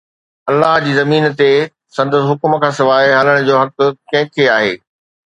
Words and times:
الله 0.51 0.77
جي 0.85 0.93
زمين 0.99 1.25
تي 1.41 1.49
سندس 1.97 2.23
حڪم 2.29 2.55
کان 2.63 2.73
سواءِ 2.77 3.11
هلڻ 3.17 3.45
جو 3.49 3.59
حق 3.61 3.75
ڪنهن 3.85 4.33
کي 4.39 4.49
آهي؟ 4.55 4.73